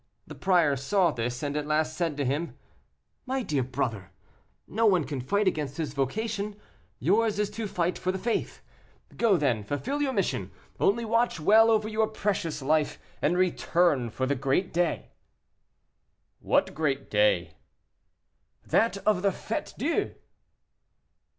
[0.25, 2.57] The prior saw this, and at last said to him:
[3.27, 4.09] "My dear brother,
[4.67, 6.55] no one can fight against his vocation;
[6.97, 8.63] yours is to fight for the faith;
[9.15, 14.25] go then, fulfil your mission, only watch well over your precious life, and return for
[14.25, 15.11] the great day."
[16.39, 17.53] "What great day?"
[18.65, 20.15] "That of the Fête Dieu."